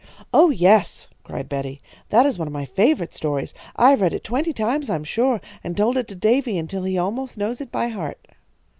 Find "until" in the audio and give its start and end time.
6.57-6.81